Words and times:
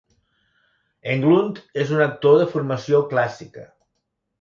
Englund 1.17 1.61
és 1.83 1.93
un 1.99 2.03
actor 2.09 2.43
de 2.43 2.51
formació 2.57 3.07
clàssica. 3.15 3.71